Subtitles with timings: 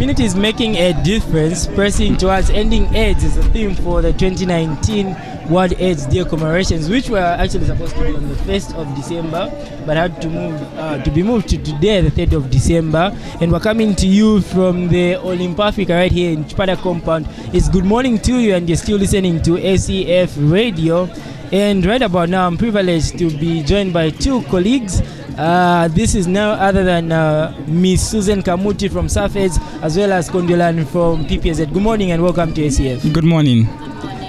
[0.00, 5.14] Communities making a difference, pressing towards ending AIDS is the theme for the 2019
[5.50, 9.50] World AIDS Day commemorations, which were actually supposed to be on the 1st of December,
[9.84, 13.14] but had to move uh, to be moved to today, the 3rd of December.
[13.42, 17.28] And we're coming to you from the Olympifica right here in Chipata compound.
[17.52, 21.10] It's good morning to you, and you're still listening to ACF Radio.
[21.52, 25.02] And right about now, I'm privileged to be joined by two colleagues.
[25.40, 30.28] Uh, this is no other than uh, Miss Susan Kamuti from SAfAIDS, as well as
[30.28, 31.72] Kondolan from PPZ.
[31.72, 33.10] Good morning and welcome to ACF.
[33.14, 33.64] Good morning.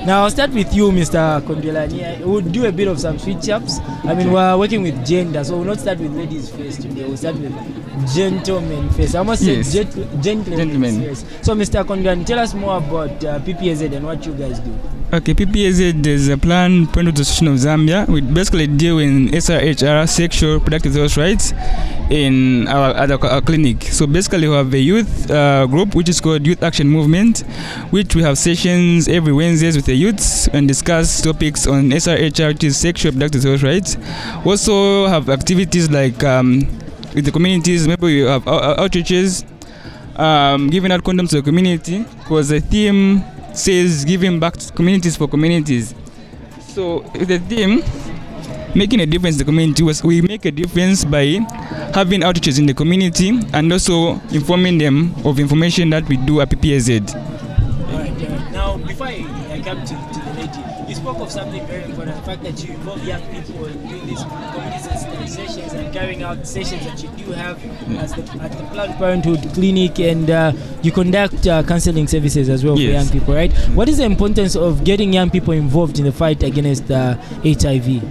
[0.05, 1.41] Now, I'll start with you, Mr.
[1.41, 2.21] Kondwelani.
[2.25, 3.79] We'll do a bit of some switch ups.
[4.05, 7.03] I mean, we're working with gender, so we'll not start with ladies first today.
[7.03, 7.53] We'll start with
[8.15, 9.13] gentlemen first.
[9.13, 9.67] I must Yes.
[9.67, 11.03] said gent- gentlemen, Gentlemen.
[11.09, 11.25] first.
[11.43, 11.83] So, Mr.
[11.83, 14.71] Kondwelani, tell us more about uh, PPZ and what you guys do.
[15.13, 18.07] Okay, PPAZ is a Planned Parenthood Association of Zambia.
[18.07, 21.51] We basically deal in SRHR, sexual reproductive health rights,
[22.09, 23.83] in our, at our, our clinic.
[23.83, 27.41] So basically, we have a youth uh, group which is called Youth Action Movement,
[27.89, 32.63] which we have sessions every Wednesdays with the youths and discuss topics on SRHR, which
[32.63, 33.97] is sexual reproductive health rights.
[34.45, 36.59] Also have activities like um,
[37.13, 37.85] with the communities.
[37.85, 39.43] Maybe we have out- out- outreaches,
[40.17, 45.17] um, giving out condoms to the community because the theme says giving back to communities
[45.17, 45.93] for communities.
[46.59, 47.83] So the theme
[48.75, 51.39] making a difference in the community was we make a difference by
[51.93, 56.49] having outreaches in the community and also informing them of information that we do at
[56.49, 57.13] PPAZ.
[58.51, 62.17] Now before I, I come to, to the lady, you spoke of something very important
[62.17, 66.45] the fact that you involve young people in doing these community sensitizations and carrying out
[66.45, 67.57] sessions that you do have
[67.97, 72.63] as the, at the Planned Parenthood clinic, and uh, you conduct uh, counseling services as
[72.63, 73.51] well for young people, right?
[73.73, 78.03] What is the importance of getting young people involved in the fight against uh, HIV?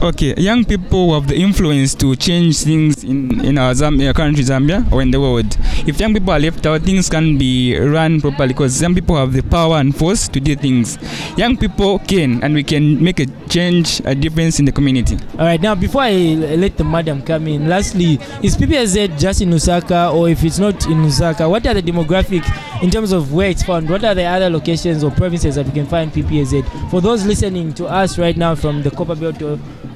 [0.00, 4.90] Okay, young people have the influence to change things in, in our Zambia, country Zambia
[4.92, 5.56] or in the world.
[5.88, 9.32] If young people are left out, things can be run properly because young people have
[9.32, 10.98] the power and force to do things.
[11.36, 15.16] Young people can, and we can make a change, a difference in the community.
[15.32, 16.12] All right, now before I
[16.60, 20.86] let the madam come in, lastly, is PPZ just in Lusaka, or if it's not
[20.86, 22.44] in Lusaka, what are the demographic
[22.82, 23.88] in terms of where it's found?
[23.88, 26.90] What are the other locations or provinces that we can find PPZ?
[26.90, 29.40] For those listening to us right now from the Copper Belt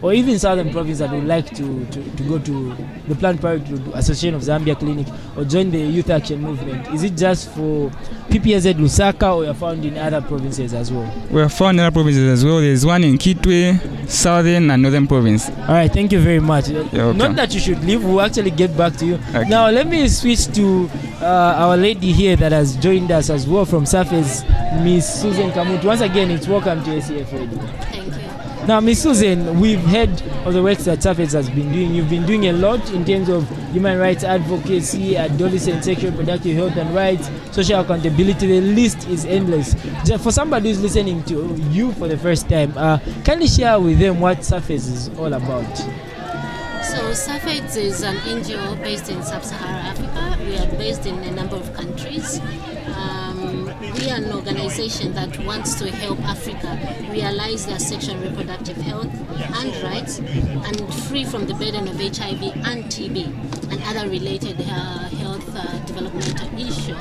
[0.02, 2.74] or, or even Southern Province that would like to, to, to go to
[3.08, 7.16] the Planned Parenthood Association of Zambia Clinic or join the Youth Action Movement, is it
[7.16, 7.90] just for
[8.28, 11.10] PPZ Lusaka or you're found in other provinces as well?
[11.30, 12.60] We are found in other provinces as well.
[12.60, 15.48] There's one in Kitwe, Southern and Northern Province.
[15.50, 16.69] All right, thank you very much.
[16.69, 17.16] Welcome.
[17.19, 19.14] Not that you should leave, we'll actually get back to you.
[19.14, 19.48] Okay.
[19.48, 20.88] Now, let me switch to
[21.20, 25.84] uh, our lady here that has joined us as well from SAfAIDS, Miss Susan Kamut.
[25.84, 27.58] Once again, it's welcome to ACF Radio.
[27.58, 28.31] Thank you.
[28.67, 31.93] Now, Miss Susan, we've heard of the work that SAfAIDS has been doing.
[31.93, 36.77] You've been doing a lot in terms of human rights advocacy, adolescent sexual reproductive health
[36.77, 38.47] and rights, social accountability.
[38.47, 39.75] The list is endless.
[40.05, 43.99] Just for somebody who's listening to you for the first time, uh, kindly share with
[43.99, 46.12] them what SAfAIDS is all about.
[46.92, 50.44] So SAfAIDS is an NGO based in Sub-Saharan Africa.
[50.44, 52.38] We are based in a number of countries.
[52.98, 53.64] Um,
[53.94, 56.78] we are an organization that wants to help Africa
[57.10, 59.08] realize their sexual reproductive health
[59.56, 65.08] and rights and free from the burden of HIV and TB and other related uh,
[65.16, 66.98] health uh, developmental issues.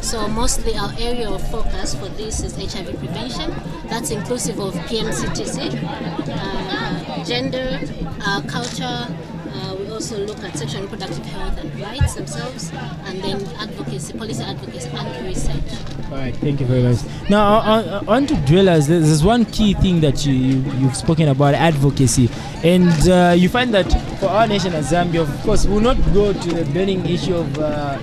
[0.00, 3.54] So mostly our area of focus for this is HIV prevention.
[3.88, 5.84] That's inclusive of PMCTC,
[6.26, 7.80] uh, gender,
[8.26, 9.06] uh, culture.
[9.54, 12.70] Uh, we also look at sexual reproductive health and rights themselves,
[13.04, 15.62] and then advocacy, policy advocacy, and research.
[16.10, 16.98] All right, thank you very much.
[17.30, 18.86] Now, I, I, I want to dwellers.
[18.88, 22.28] There's one key thing that you, you you've spoken about advocacy,
[22.62, 25.96] and uh, you find that for our nation as Zambia, of course, we will not
[26.12, 27.98] go to the burning issue of uh, uh,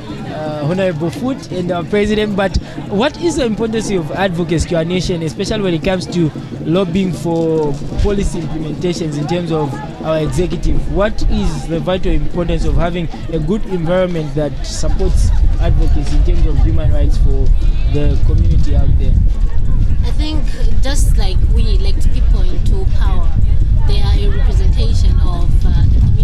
[0.64, 2.36] honorable Foote and our president.
[2.36, 2.56] But
[2.90, 6.32] what is the importance of advocacy to our nation, especially when it comes to
[6.62, 9.74] lobbying for policy implementations in terms of
[10.04, 10.94] our executive?
[10.94, 15.30] What is the vital importance of having a good environment that supports
[15.60, 17.46] advocacy in terms of human rights for
[17.94, 19.14] the community out there?
[20.06, 20.44] I think
[20.82, 23.30] just like we elect people into power,
[23.88, 26.23] they are a representation of uh, the around.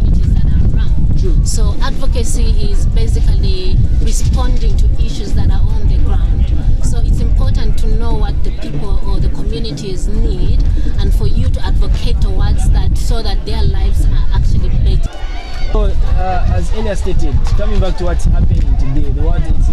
[1.44, 6.46] So advocacy is basically responding to issues that are on the ground.
[6.86, 10.64] So it's important to know what the people or the communities need
[10.98, 15.39] and for you to advocate towards that so that their lives are actually better.
[15.72, 19.70] So, uh, as earlier stated, coming back to what's happening today, the World AIDS.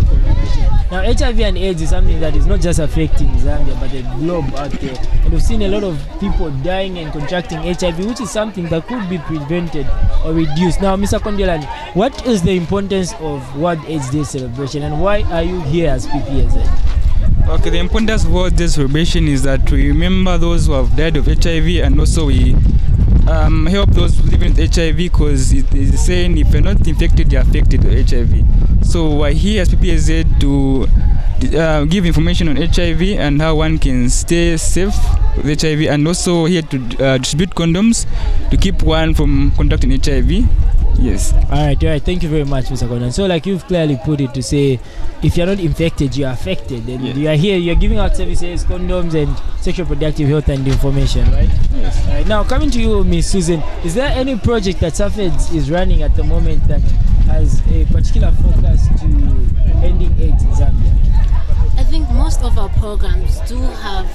[0.91, 4.45] Now, HIV and AIDS is something that is not just affecting Zambia, but the globe
[4.57, 4.95] out there.
[5.25, 8.87] And we've seen a lot of people dying and contracting HIV, which is something that
[8.87, 9.87] could be prevented
[10.23, 10.83] or reduced.
[10.83, 11.19] Now, Mr.
[11.19, 11.65] Kondelan,
[11.95, 16.07] what is the importance of World AIDS Day celebration, and why are you here as
[16.07, 17.49] PPSA?
[17.49, 21.17] Okay, the importance of World Day celebration is that we remember those who have died
[21.17, 22.55] of HIV and also we
[23.29, 27.43] um, help those living with HIV because it is saying if you're not infected, you're
[27.43, 28.87] affected with HIV.
[28.87, 30.87] So we're here as PPAZ to
[31.59, 34.97] uh, give information on HIV and how one can stay safe
[35.43, 38.07] with HIV and also here to uh, distribute condoms
[38.51, 40.47] to keep one from contracting HIV.
[40.99, 41.33] Yes.
[41.35, 42.03] All right, all right.
[42.03, 42.89] Thank you very much, Mr.
[42.89, 43.13] Conan.
[43.13, 44.81] So, like you've clearly put it, to say
[45.23, 46.89] if you're not infected, you're affected.
[46.89, 47.15] And Yeah.
[47.15, 51.51] you are here, you're giving out services, condoms, and sexual reproductive health and information, right?
[51.75, 52.07] Yes.
[52.07, 52.27] All right.
[52.27, 56.17] Now, coming to you, Miss Susan, is there any project that SAfAIDS is running at
[56.17, 56.81] the moment that
[57.27, 59.07] has a particular focus to
[59.85, 60.93] ending AIDS in Zambia?
[61.79, 64.07] I think most of our programs do have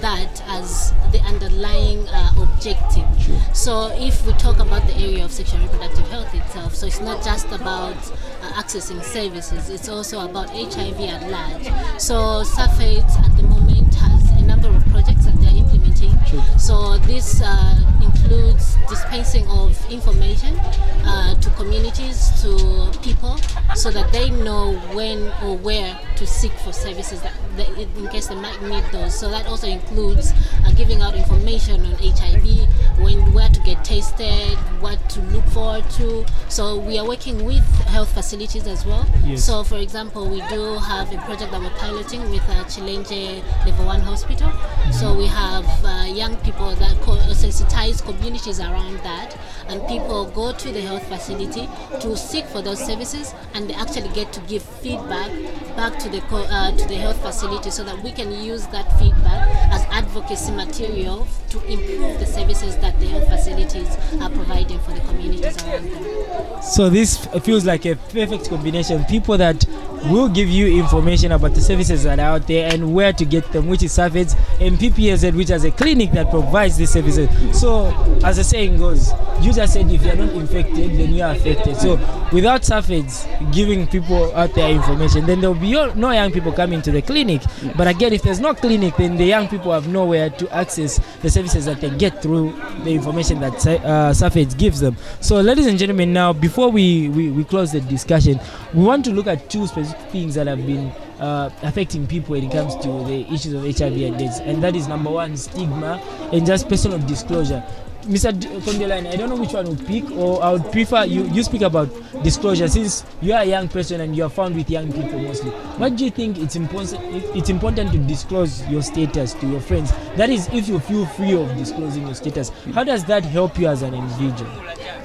[0.00, 3.06] that as the underlying uh, objective.
[3.52, 7.24] So, if we talk about the area of sexual reproductive health itself, so it's not
[7.24, 11.66] just about uh, accessing services, it's also about HIV at large.
[12.00, 16.12] So, SAFED at the moment has a number of projects that they're implementing.
[16.26, 16.44] Sure.
[16.58, 20.58] So, this uh, includes dispensing of information
[21.04, 23.36] uh, to communities, to people,
[23.78, 28.26] so that they know when or where to seek for services that, that in case
[28.26, 29.16] they might need those.
[29.18, 30.32] So that also includes
[30.64, 35.88] uh, giving out information on HIV, when where to get tested, what to look forward
[35.90, 36.26] to.
[36.48, 39.06] So we are working with health facilities as well.
[39.24, 39.44] Yes.
[39.44, 43.86] So for example, we do have a project that we're piloting with uh, Chilenje Level
[43.86, 44.50] One Hospital.
[44.92, 49.38] So we have uh, young people that co- sensitize communities around that,
[49.68, 51.68] and people go to the health facility
[52.00, 55.30] to seek for those services, and they actually get to give feedback
[55.76, 59.48] back to the uh, to the health facility, so that we can use that feedback
[59.72, 65.00] as advocacy material to improve the services that the health facilities are providing for the
[65.00, 66.62] communities around them.
[66.62, 69.04] So this feels like a perfect combination.
[69.04, 69.64] People that
[70.06, 73.50] will give you information about the services that are out there and where to get
[73.52, 77.28] them, which is SAfAIDS, and PPSZ, which is a clinic that provides these services.
[77.58, 77.86] So,
[78.24, 81.76] as the saying goes, you just said if you're not infected, then you are affected.
[81.76, 81.96] So,
[82.32, 86.82] without SAfAIDS giving people out there information, then there will be no young people coming
[86.82, 87.42] to the clinic.
[87.76, 91.30] But again, if there's no clinic, then the young people have nowhere to access the
[91.30, 92.52] services that they get through
[92.84, 94.96] the information that uh, SAfAIDS gives them.
[95.20, 98.40] So, ladies and gentlemen, now before we, we, we close the discussion,
[98.74, 100.90] we want to look at two specific things that have been
[101.20, 104.76] uh, affecting people when it comes to the issues of HIV and AIDS, and that
[104.76, 106.00] is number one, stigma
[106.32, 107.62] and just personal disclosure.
[108.08, 108.32] Mr.
[108.62, 111.60] Kondwelani, I don't know which one would pick, or I would prefer you, you speak
[111.60, 111.90] about
[112.22, 115.50] disclosure since you are a young person and you are found with young people mostly.
[115.50, 117.02] What do you think it's important,
[117.36, 119.92] it's important to disclose your status to your friends?
[120.16, 123.66] That is, if you feel free of disclosing your status, how does that help you
[123.66, 124.50] as an individual?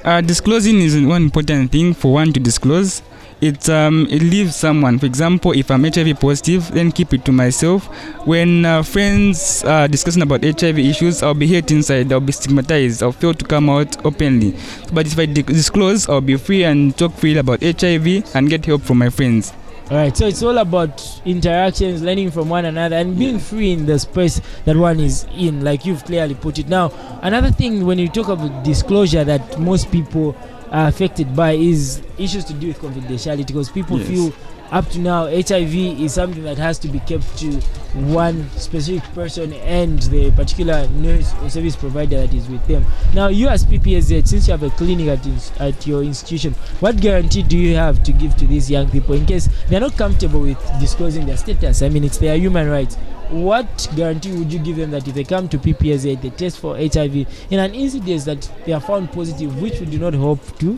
[0.04, 3.02] Uh, disclosing is one important thing for one to disclose.
[3.44, 4.98] It um it leaves someone.
[4.98, 7.84] For example, if I'm HIV positive, then keep it to myself.
[8.26, 12.10] When uh, friends are discussing about HIV issues, I'll be hurt inside.
[12.10, 13.02] I'll be stigmatized.
[13.02, 14.56] I'll fail to come out openly.
[14.94, 18.64] But if I di- disclose, I'll be free and talk freely about HIV and get
[18.64, 19.52] help from my friends.
[19.90, 23.84] All right, so it's all about interactions, learning from one another, and being free in
[23.84, 26.68] the space that one is in, like you've clearly put it.
[26.68, 30.34] Now, another thing when you talk about disclosure that most people
[30.74, 34.08] are affected by is issues to do with confidentiality because people Yes.
[34.08, 34.32] feel
[34.74, 37.60] up to now HIV is something that has to be kept to
[37.94, 42.84] one specific person and the particular nurse or service provider that is with them.
[43.14, 47.00] Now, you as PPSZ, since you have a clinic at, ins- at your institution, what
[47.00, 50.40] guarantee do you have to give to these young people in case they're not comfortable
[50.40, 51.80] with disclosing their status?
[51.80, 52.96] I mean, it's their human rights.
[53.30, 56.76] What guarantee would you give them that if they come to PPSZ, they test for
[56.76, 60.76] HIV in an incident that they are found positive, which we do not hope to?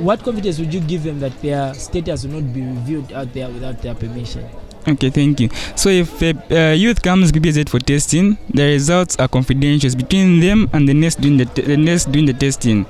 [0.00, 3.50] What confidence would you give them that their status will not be revealed out there
[3.50, 4.48] without their permission?
[4.88, 5.50] Okay, thank you.
[5.76, 10.70] So if a uh, youth comes PPZ for testing, the results are confidential between them
[10.72, 12.86] and the nurse doing the, the nurse doing the testing.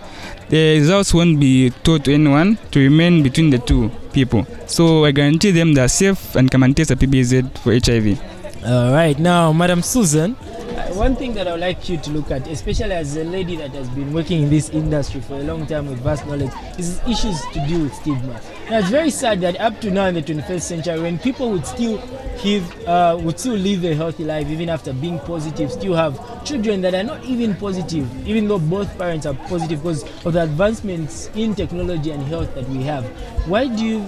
[0.50, 4.46] The results won't be told to anyone to remain between the two people.
[4.66, 8.22] So I guarantee them they are safe and come and test a PBZ for HIV.
[8.64, 10.59] All right, now, Madam Susan, uh,
[11.00, 13.70] one thing that I would like you to look at, especially as a lady that
[13.70, 17.40] has been working in this industry for a long time with vast knowledge, is issues
[17.54, 18.38] to do with stigma.
[18.68, 21.64] Now, it's very sad that up to now in the 21st century, when people would
[21.64, 21.96] still
[22.42, 26.80] give uh, would still live a healthy life even after being positive still have children
[26.80, 31.28] that are not even positive even though both parents are positive because of the advancements
[31.34, 33.04] in technology and health that we have
[33.46, 33.98] why do you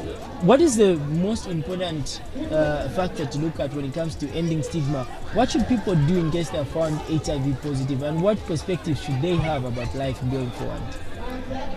[0.42, 2.20] what is the most important
[2.50, 6.18] uh, factor to look at when it comes to ending stigma what should people do
[6.18, 10.50] in case they're found hiv positive and what perspective should they have about life going
[10.52, 10.82] forward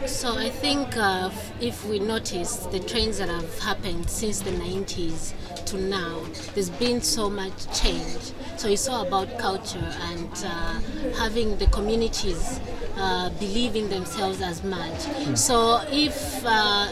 [0.06, 1.30] So I think uh,
[1.60, 5.34] if we notice the trends that have happened since the 90s
[5.66, 6.22] to now,
[6.54, 8.32] there's been so much change.
[8.58, 10.80] So it's all about culture and uh,
[11.18, 12.60] having the communities
[12.98, 15.00] uh, believe in themselves as much.
[15.36, 16.92] So if uh,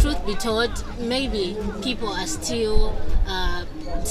[0.00, 3.64] truth be told, maybe people are still uh,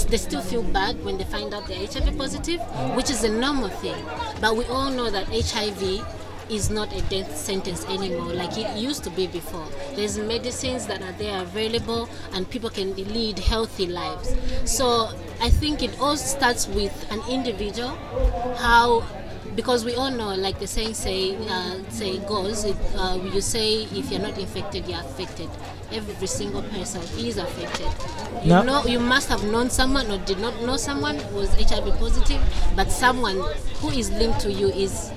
[0.08, 2.60] they still feel bad when they find out they're HIV positive,
[2.96, 3.96] which is a normal thing.
[4.40, 6.06] But we all know that HIV
[6.50, 9.68] is not a death sentence anymore like it used to be before.
[9.96, 14.36] There's medicines that are there available and people can lead healthy lives.
[14.66, 15.10] So
[15.42, 17.90] I think it all starts with an individual,
[18.58, 19.04] how
[19.56, 23.84] because we all know, like the saying say uh, say goes, it, uh, you say
[23.84, 25.50] if you're not infected, you're affected.
[25.92, 27.88] Every single person is affected.
[28.44, 31.50] You Now- know, you must have known someone or did not know someone who was
[31.56, 32.42] HIV positive,
[32.76, 33.42] but someone
[33.82, 35.10] who is linked to you is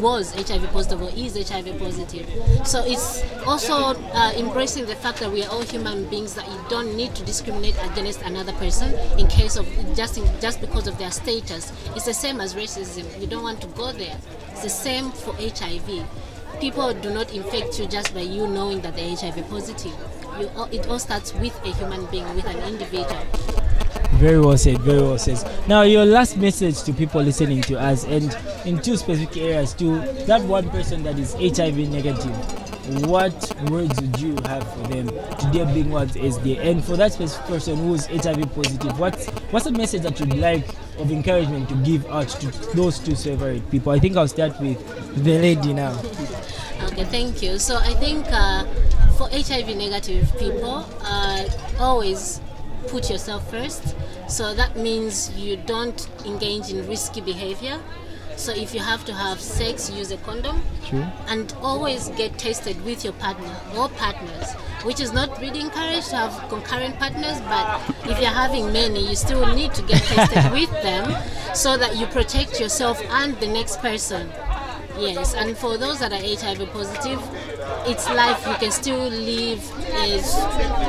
[0.00, 2.26] was HIV positive or is HIV positive.
[2.66, 3.74] So it's also
[4.14, 7.24] uh, embracing the fact that we are all human beings that you don't need to
[7.24, 11.70] discriminate against another person in case of just in, just because of their status.
[11.94, 13.04] It's the same as racism.
[13.20, 14.16] You don't want to go there.
[14.52, 16.06] It's the same for HIV.
[16.60, 19.92] People do not infect you just by you knowing that they're HIV positive.
[20.40, 23.22] You, all- it all starts with a human being, with an individual.
[24.14, 25.38] Very well said, very well said.
[25.68, 30.00] Now, your last message to people listening to us, and in two specific areas, to
[30.26, 32.34] that one person that is HIV negative,
[33.06, 33.32] what
[33.70, 35.06] words would you have for them
[35.38, 36.60] today being what is there?
[36.62, 40.34] And for that specific person who is HIV positive, what's, what's the message that you'd
[40.36, 40.66] like
[40.98, 43.92] of encouragement to give out to those two separate people?
[43.92, 44.78] I think I'll start with
[45.22, 45.92] the lady now.
[46.84, 47.58] Okay, thank you.
[47.58, 48.64] So I think uh,
[49.20, 51.44] for HIV negative people, uh,
[51.78, 52.40] always
[52.88, 53.94] put yourself first.
[54.28, 57.78] So that means you don't engage in risky behavior.
[58.36, 60.62] So if you have to have sex, use a condom.
[60.86, 61.04] True.
[61.26, 66.16] And always get tested with your partner or partners, which is not really encouraged to
[66.16, 70.70] have concurrent partners, but if you're having many, you still need to get tested with
[70.82, 71.04] them
[71.54, 74.30] so that you protect yourself and the next person.
[75.00, 77.20] Yes, and for those that are HIV positive,
[77.88, 78.46] it's life.
[78.46, 79.62] You can still live
[79.94, 80.20] a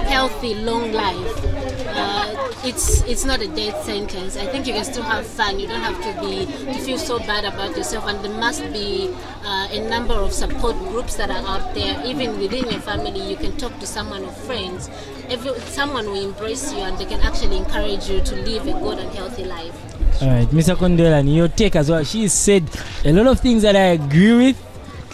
[0.09, 1.45] healthy, long life.
[1.87, 4.35] Uh, it's it's not a death sentence.
[4.35, 5.59] I think you can still have fun.
[5.59, 8.05] You don't have to be to feel so bad about yourself.
[8.07, 9.09] And there must be
[9.45, 12.01] uh, a number of support groups that are out there.
[12.05, 14.89] Even within your family, you can talk to someone or friends.
[15.29, 18.99] Every, someone will embrace you and they can actually encourage you to live a good
[18.99, 20.00] and healthy life.
[20.21, 20.75] All right, Mr.
[20.75, 22.03] Kondola, your take as well.
[22.03, 22.69] She said
[23.03, 24.67] a lot of things that I agree with.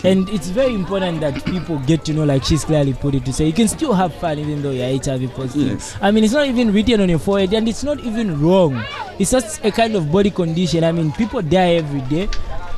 [0.04, 3.34] And it's very important that people get to know, like she's clearly put it, to
[3.34, 5.80] say you can still have fun even though you're HIV positive.
[5.80, 5.98] Yes.
[6.02, 8.84] I mean, it's not even written on your forehead, and it's not even wrong.
[9.18, 10.84] It's just a kind of body condition.
[10.84, 12.30] I mean, people die every day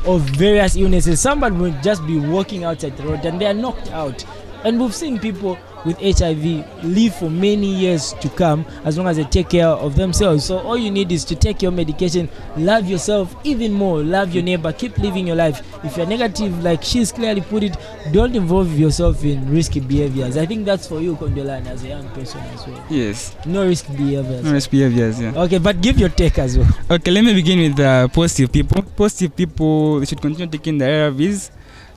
[0.05, 1.19] of various illnesses.
[1.19, 4.24] Somebody will just be walking outside the road and they are knocked out.
[4.63, 9.17] And we've seen people with HIV live for many years to come as long as
[9.17, 10.45] they take care of themselves.
[10.45, 14.43] So all you need is to take your medication, love yourself even more, love your
[14.43, 15.62] neighbor, keep living your life.
[15.83, 17.77] If you're negative, like she's clearly put it,
[18.12, 20.38] don't involve yourself in risky behaviors.
[20.38, 22.83] I think that's for you, Kondolan, as a young person as well.
[22.89, 23.36] Yes.
[23.45, 24.43] No risky behaviors.
[24.43, 25.33] No risk behaviors, yeah.
[25.36, 26.67] Okay, but give your take as well.
[26.91, 28.81] Okay, let me begin with uh, positive people.
[28.81, 31.51] Positive people should continue taking the ARVs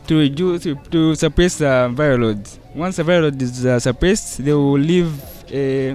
[0.07, 2.62] to reduce to, to suppress uh, viral load.
[2.75, 5.13] Once the viral is uh, suppressed, they will live
[5.51, 5.95] a,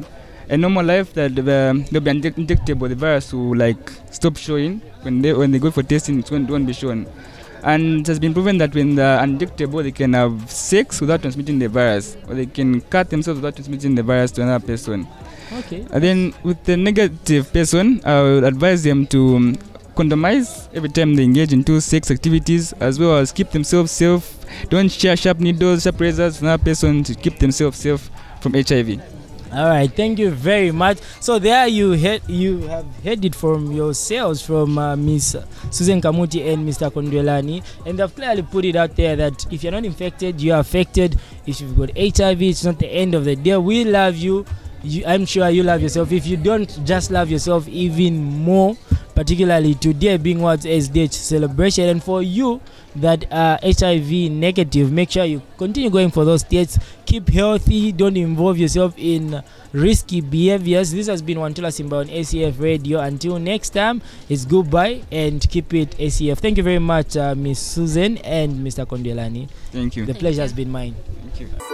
[0.49, 2.87] a normal life that the, they'll be undetectable.
[2.87, 6.19] The virus will like stop showing when they when they go for testing.
[6.19, 7.07] It won't, won't be shown.
[7.63, 11.57] And it has been proven that when they're undetectable, they can have sex without transmitting
[11.57, 15.07] the virus, or they can cut themselves without transmitting the virus to another person.
[15.51, 15.85] Okay.
[15.91, 19.57] And then with the negative person, I would advise them to um,
[19.97, 24.45] condomize every time they engage into sex activities, as well as keep themselves safe.
[24.69, 29.01] Don't share sharp needles, sharp razors another person to keep themselves safe from HIV.
[29.51, 30.99] All right, thank you very much.
[31.19, 35.35] So there you heard, you have heard it from yourselves from uh, Miss
[35.71, 36.91] Susan Kamuti and Mr.
[36.91, 41.17] Kondwelani, and they've clearly put it out there that if you're not infected, you're affected.
[41.47, 43.57] If you've got HIV, it's not the end of the day.
[43.57, 44.45] We love you.
[44.83, 46.11] you I'm sure you love yourself.
[46.11, 48.75] If you don't, just love yourself even more.
[49.17, 52.61] Particularly today being what SDH celebration, and for you
[52.95, 58.17] that are HIV negative, make sure you continue going for those tests keep healthy don't
[58.17, 63.69] involve yourself in risky behaviors this has been wantula simba on acf radio until next
[63.69, 68.51] time it's goodbye and keep it acf thank you very much uh, miss susan and
[68.59, 70.05] mr kondwelani Thank you.
[70.05, 70.41] the Thank pleasure you.
[70.41, 71.66] has been mine Thank you.